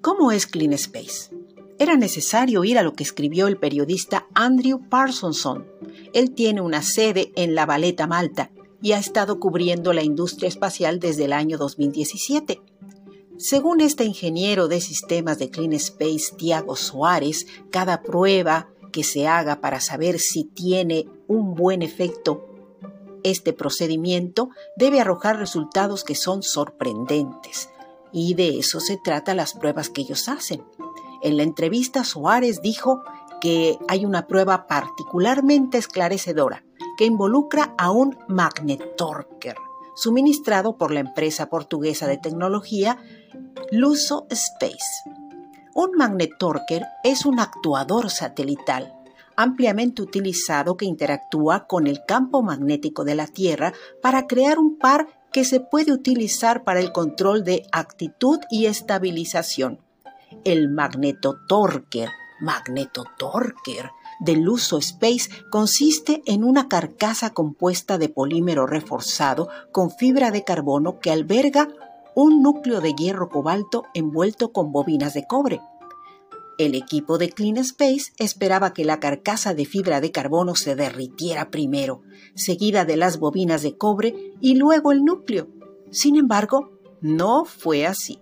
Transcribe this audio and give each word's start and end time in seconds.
¿Cómo 0.00 0.32
es 0.32 0.46
Clean 0.46 0.72
Space? 0.72 1.30
Era 1.78 1.96
necesario 1.96 2.64
ir 2.64 2.78
a 2.78 2.82
lo 2.82 2.92
que 2.92 3.02
escribió 3.02 3.46
el 3.46 3.56
periodista 3.56 4.26
Andrew 4.34 4.88
Parsonson. 4.88 5.66
Él 6.12 6.32
tiene 6.34 6.60
una 6.60 6.82
sede 6.82 7.32
en 7.36 7.54
La 7.54 7.66
Valeta, 7.66 8.06
Malta, 8.06 8.50
y 8.80 8.92
ha 8.92 8.98
estado 8.98 9.40
cubriendo 9.40 9.92
la 9.92 10.02
industria 10.02 10.48
espacial 10.48 11.00
desde 11.00 11.24
el 11.24 11.32
año 11.32 11.58
2017. 11.58 12.60
Según 13.36 13.80
este 13.80 14.04
ingeniero 14.04 14.68
de 14.68 14.80
sistemas 14.80 15.38
de 15.38 15.50
Clean 15.50 15.72
Space, 15.74 16.34
Tiago 16.36 16.76
Suárez, 16.76 17.46
cada 17.70 18.02
prueba 18.02 18.68
que 18.92 19.04
se 19.04 19.26
haga 19.26 19.60
para 19.60 19.80
saber 19.80 20.18
si 20.18 20.44
tiene 20.44 21.06
un 21.26 21.54
buen 21.54 21.82
efecto 21.82 22.48
este 23.22 23.52
procedimiento 23.52 24.50
debe 24.76 25.00
arrojar 25.00 25.38
resultados 25.38 26.04
que 26.04 26.14
son 26.14 26.42
sorprendentes. 26.42 27.68
Y 28.12 28.34
de 28.34 28.58
eso 28.58 28.80
se 28.80 28.96
trata 28.96 29.34
las 29.34 29.54
pruebas 29.54 29.90
que 29.90 30.02
ellos 30.02 30.28
hacen. 30.28 30.64
En 31.22 31.36
la 31.36 31.42
entrevista 31.42 32.04
Suárez 32.04 32.62
dijo 32.62 33.02
que 33.40 33.78
hay 33.88 34.04
una 34.04 34.26
prueba 34.26 34.66
particularmente 34.66 35.78
esclarecedora 35.78 36.64
que 36.96 37.04
involucra 37.04 37.74
a 37.78 37.90
un 37.90 38.16
magnetorquer 38.28 39.56
suministrado 39.94 40.76
por 40.76 40.92
la 40.92 41.00
empresa 41.00 41.48
portuguesa 41.48 42.06
de 42.06 42.18
tecnología 42.18 42.98
Luso 43.72 44.26
Space. 44.30 44.78
Un 45.74 45.92
magnetorquer 45.96 46.84
es 47.04 47.26
un 47.26 47.40
actuador 47.40 48.10
satelital 48.10 48.94
ampliamente 49.38 50.02
utilizado 50.02 50.76
que 50.76 50.84
interactúa 50.84 51.68
con 51.68 51.86
el 51.86 52.04
campo 52.04 52.42
magnético 52.42 53.04
de 53.04 53.14
la 53.14 53.28
Tierra 53.28 53.72
para 54.02 54.26
crear 54.26 54.58
un 54.58 54.78
par 54.78 55.06
que 55.32 55.44
se 55.44 55.60
puede 55.60 55.92
utilizar 55.92 56.64
para 56.64 56.80
el 56.80 56.92
control 56.92 57.44
de 57.44 57.66
actitud 57.72 58.38
y 58.50 58.66
estabilización. 58.66 59.80
El 60.44 60.68
magnetotorquer, 60.68 62.10
magnetotorquer 62.40 63.90
del 64.20 64.48
uso 64.48 64.78
Space 64.78 65.30
consiste 65.50 66.22
en 66.26 66.44
una 66.44 66.68
carcasa 66.68 67.30
compuesta 67.30 67.98
de 67.98 68.08
polímero 68.08 68.66
reforzado 68.66 69.48
con 69.72 69.90
fibra 69.90 70.30
de 70.30 70.44
carbono 70.44 70.98
que 70.98 71.10
alberga 71.10 71.68
un 72.14 72.42
núcleo 72.42 72.80
de 72.80 72.94
hierro 72.94 73.28
cobalto 73.28 73.84
envuelto 73.94 74.52
con 74.52 74.72
bobinas 74.72 75.14
de 75.14 75.26
cobre. 75.26 75.60
El 76.58 76.74
equipo 76.74 77.18
de 77.18 77.30
Clean 77.30 77.56
Space 77.58 78.12
esperaba 78.18 78.72
que 78.72 78.84
la 78.84 78.98
carcasa 78.98 79.54
de 79.54 79.64
fibra 79.64 80.00
de 80.00 80.10
carbono 80.10 80.56
se 80.56 80.74
derritiera 80.74 81.50
primero, 81.50 82.02
seguida 82.34 82.84
de 82.84 82.96
las 82.96 83.20
bobinas 83.20 83.62
de 83.62 83.76
cobre 83.76 84.32
y 84.40 84.56
luego 84.56 84.90
el 84.90 85.04
núcleo. 85.04 85.46
Sin 85.92 86.16
embargo, 86.16 86.72
no 87.00 87.44
fue 87.44 87.86
así. 87.86 88.18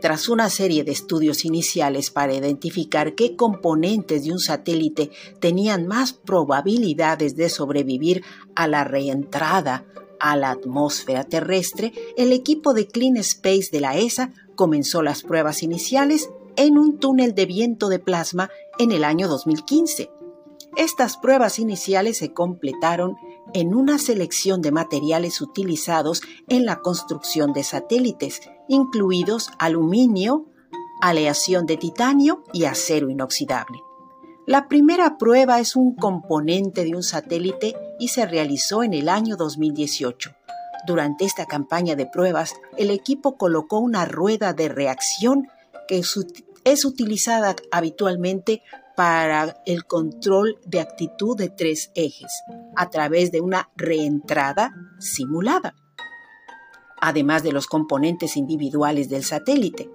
Tras 0.00 0.30
una 0.30 0.48
serie 0.48 0.84
de 0.84 0.92
estudios 0.92 1.44
iniciales 1.44 2.10
para 2.10 2.34
identificar 2.34 3.14
qué 3.14 3.36
componentes 3.36 4.24
de 4.24 4.32
un 4.32 4.38
satélite 4.38 5.10
tenían 5.38 5.86
más 5.86 6.14
probabilidades 6.14 7.36
de 7.36 7.50
sobrevivir 7.50 8.22
a 8.54 8.68
la 8.68 8.84
reentrada 8.84 9.84
a 10.18 10.36
la 10.36 10.50
atmósfera 10.50 11.24
terrestre, 11.24 11.92
el 12.16 12.32
equipo 12.32 12.72
de 12.72 12.86
Clean 12.86 13.18
Space 13.18 13.68
de 13.70 13.80
la 13.80 13.98
ESA 13.98 14.32
comenzó 14.54 15.02
las 15.02 15.22
pruebas 15.22 15.62
iniciales 15.62 16.30
en 16.56 16.78
un 16.78 16.98
túnel 16.98 17.34
de 17.34 17.46
viento 17.46 17.88
de 17.88 17.98
plasma 17.98 18.50
en 18.78 18.92
el 18.92 19.04
año 19.04 19.28
2015. 19.28 20.10
Estas 20.76 21.16
pruebas 21.16 21.58
iniciales 21.58 22.18
se 22.18 22.32
completaron 22.32 23.16
en 23.54 23.74
una 23.74 23.98
selección 23.98 24.60
de 24.60 24.72
materiales 24.72 25.40
utilizados 25.40 26.20
en 26.48 26.66
la 26.66 26.80
construcción 26.80 27.52
de 27.52 27.62
satélites, 27.64 28.40
incluidos 28.68 29.50
aluminio, 29.58 30.46
aleación 31.00 31.66
de 31.66 31.76
titanio 31.76 32.42
y 32.52 32.64
acero 32.64 33.08
inoxidable. 33.08 33.78
La 34.46 34.68
primera 34.68 35.18
prueba 35.18 35.60
es 35.60 35.76
un 35.76 35.94
componente 35.96 36.84
de 36.84 36.94
un 36.94 37.02
satélite 37.02 37.74
y 37.98 38.08
se 38.08 38.26
realizó 38.26 38.82
en 38.82 38.94
el 38.94 39.08
año 39.08 39.36
2018. 39.36 40.30
Durante 40.86 41.24
esta 41.24 41.46
campaña 41.46 41.96
de 41.96 42.06
pruebas, 42.06 42.54
el 42.76 42.90
equipo 42.90 43.36
colocó 43.36 43.78
una 43.78 44.04
rueda 44.04 44.52
de 44.52 44.68
reacción 44.68 45.48
que 45.88 46.02
es 46.66 46.84
utilizada 46.84 47.54
habitualmente 47.70 48.60
para 48.96 49.62
el 49.66 49.84
control 49.86 50.58
de 50.66 50.80
actitud 50.80 51.36
de 51.36 51.48
tres 51.48 51.92
ejes 51.94 52.42
a 52.74 52.90
través 52.90 53.30
de 53.30 53.40
una 53.40 53.70
reentrada 53.76 54.74
simulada, 54.98 55.76
además 57.00 57.44
de 57.44 57.52
los 57.52 57.68
componentes 57.68 58.36
individuales 58.36 59.08
del 59.08 59.22
satélite. 59.22 59.88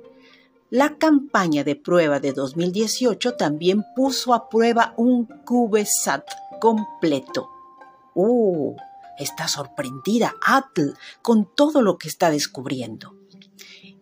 La 0.70 0.98
campaña 0.98 1.66
de 1.66 1.76
prueba 1.76 2.22
de 2.22 2.32
2018 2.32 3.36
también 3.36 3.84
puso 3.94 4.34
a 4.34 4.48
prueba 4.48 4.94
un 4.96 5.26
CubeSat 5.26 6.26
completo. 6.62 7.50
¡Uh! 8.16 8.78
Está 9.20 9.50
sorprendida 9.50 10.36
Atl 10.48 10.94
con 11.22 11.53
todo 11.53 11.82
lo 11.82 11.98
que 11.98 12.08
está 12.08 12.32
descubriendo. 12.32 13.21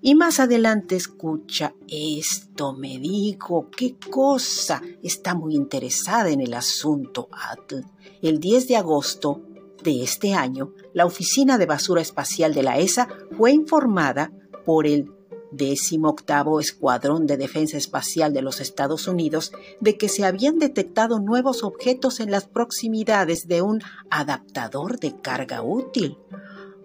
Y 0.02 0.16
más 0.16 0.40
adelante 0.40 0.96
escucha, 0.96 1.76
esto 1.88 2.74
me 2.74 3.00
dijo, 3.00 3.70
qué 3.70 3.98
cosa, 4.10 4.82
está 5.04 5.36
muy 5.36 5.56
interesada 5.56 6.30
en 6.30 6.40
el 6.40 6.54
asunto, 6.54 7.28
Atl. 7.32 7.82
El 8.22 8.40
10 8.40 8.70
de 8.70 8.78
agosto 8.78 9.42
de 9.84 10.04
este 10.04 10.34
año, 10.34 10.74
la 10.94 11.06
Oficina 11.06 11.58
de 11.58 11.66
Basura 11.66 12.02
Espacial 12.02 12.54
de 12.54 12.64
la 12.64 12.78
ESA 12.78 13.10
fue 13.38 13.52
informada 13.52 14.32
por 14.66 14.88
el 14.88 15.12
18 15.52 16.60
Escuadrón 16.60 17.26
de 17.26 17.36
Defensa 17.36 17.76
Espacial 17.78 18.34
de 18.34 18.42
los 18.42 18.62
Estados 18.62 19.08
Unidos 19.08 19.52
de 19.82 19.98
que 19.98 20.08
se 20.08 20.24
habían 20.24 20.60
detectado 20.60 21.20
nuevos 21.20 21.64
objetos 21.64 22.20
en 22.20 22.32
las 22.32 22.48
proximidades 22.48 23.48
de 23.48 23.62
un 23.62 23.82
adaptador 24.10 25.00
de 25.00 25.20
carga 25.20 25.62
útil. 25.62 26.18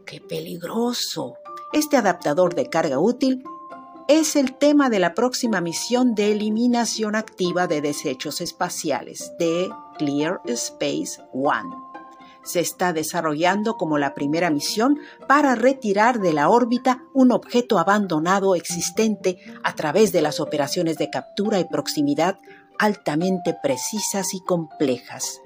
¡Qué 0.05 0.21
peligroso! 0.21 1.35
Este 1.75 1.97
adaptador 1.97 2.55
de 2.55 2.67
carga 2.71 3.01
útil 3.01 3.43
es 4.07 4.37
el 4.37 4.55
tema 4.55 4.91
de 4.91 5.01
la 5.01 5.13
próxima 5.13 5.61
misión 5.61 6.15
de 6.15 6.31
eliminación 6.31 7.17
activa 7.17 7.67
de 7.67 7.81
desechos 7.81 8.41
espaciales 8.41 9.33
de 9.41 9.69
Clear 9.99 10.41
Space 10.45 11.21
One. 11.33 11.75
Se 12.45 12.61
está 12.61 12.93
desarrollando 12.93 13.77
como 13.77 13.99
la 13.99 14.15
primera 14.15 14.51
misión 14.51 15.01
para 15.27 15.57
retirar 15.57 16.21
de 16.21 16.33
la 16.33 16.49
órbita 16.49 17.03
un 17.13 17.33
objeto 17.33 17.81
abandonado 17.81 18.55
existente 18.55 19.39
a 19.65 19.75
través 19.75 20.13
de 20.13 20.23
las 20.23 20.39
operaciones 20.39 20.97
de 20.97 21.11
captura 21.11 21.59
y 21.59 21.65
proximidad 21.65 22.39
altamente 22.79 23.53
precisas 23.61 24.33
y 24.33 24.45
complejas. 24.45 25.41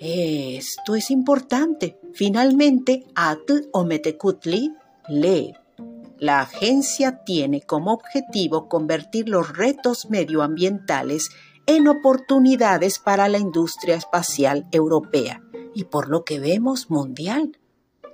Esto 0.00 0.96
es 0.96 1.12
importante. 1.12 2.01
Finalmente, 2.14 3.06
Atl 3.14 3.68
Ometekutli 3.72 4.72
lee. 5.08 5.54
La 6.18 6.40
agencia 6.40 7.24
tiene 7.24 7.62
como 7.62 7.92
objetivo 7.92 8.68
convertir 8.68 9.28
los 9.28 9.56
retos 9.56 10.08
medioambientales 10.08 11.30
en 11.66 11.88
oportunidades 11.88 12.98
para 12.98 13.28
la 13.28 13.38
industria 13.38 13.96
espacial 13.96 14.68
europea 14.72 15.42
y 15.74 15.84
por 15.84 16.08
lo 16.08 16.24
que 16.24 16.38
vemos 16.38 16.90
mundial. 16.90 17.58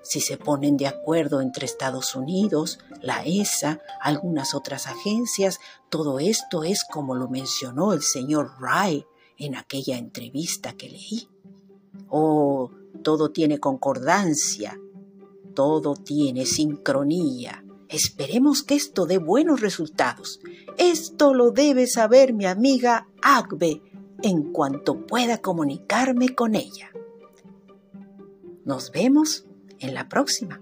Si 0.02 0.20
se 0.20 0.38
ponen 0.38 0.76
de 0.76 0.86
acuerdo 0.86 1.40
entre 1.40 1.66
Estados 1.66 2.14
Unidos, 2.14 2.78
la 3.02 3.24
ESA, 3.24 3.82
algunas 4.00 4.54
otras 4.54 4.86
agencias, 4.86 5.60
todo 5.90 6.18
esto 6.18 6.64
es 6.64 6.84
como 6.84 7.14
lo 7.14 7.28
mencionó 7.28 7.92
el 7.92 8.02
señor 8.02 8.52
Ray 8.60 9.04
en 9.36 9.56
aquella 9.56 9.98
entrevista 9.98 10.72
que 10.72 10.88
leí. 10.88 11.28
Oh, 12.08 12.70
todo 13.02 13.30
tiene 13.30 13.58
concordancia, 13.58 14.78
todo 15.54 15.94
tiene 15.94 16.46
sincronía. 16.46 17.64
Esperemos 17.88 18.62
que 18.62 18.74
esto 18.74 19.06
dé 19.06 19.18
buenos 19.18 19.60
resultados. 19.60 20.40
Esto 20.76 21.32
lo 21.32 21.50
debe 21.50 21.86
saber 21.86 22.34
mi 22.34 22.46
amiga 22.46 23.08
Agbe 23.22 23.82
en 24.22 24.52
cuanto 24.52 25.06
pueda 25.06 25.38
comunicarme 25.38 26.34
con 26.34 26.54
ella. 26.54 26.90
Nos 28.64 28.90
vemos 28.92 29.46
en 29.78 29.94
la 29.94 30.08
próxima. 30.08 30.60